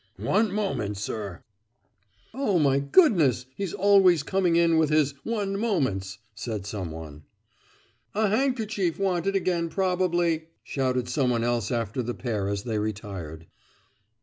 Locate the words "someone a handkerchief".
6.65-8.97